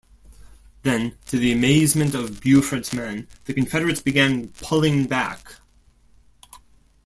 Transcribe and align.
Then, 0.81 1.15
to 1.27 1.37
the 1.37 1.51
amazement 1.51 2.15
of 2.15 2.41
Buford's 2.41 2.91
men, 2.91 3.27
the 3.45 3.53
Confederates 3.53 4.01
began 4.01 4.47
pulling 4.47 5.05
back. 5.05 5.57